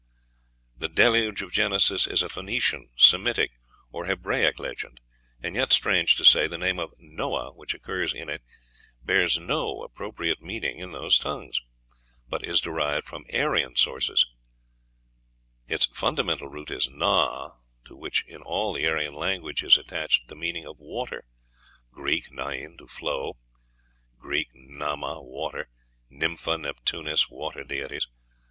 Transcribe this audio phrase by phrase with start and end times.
[0.75, 3.51] The Deluge of Genesis is a Phoenician, Semitic,
[3.91, 4.99] or Hebraic legend,
[5.43, 8.41] and yet, strange to say, the name of Noah, which occurs in it,
[9.03, 11.61] bears no appropriate meaning in those tongues,
[12.27, 14.25] but is derived from Aryan sources;
[15.67, 17.51] its fundamental root is Na,
[17.83, 21.25] to which in all the Aryan language is attached the meaning of water
[21.91, 23.37] {Greek} na'ein, to flow;
[24.17, 25.69] {Greek} na~ma, water;
[26.09, 28.07] Nympha, Neptunus, water deities.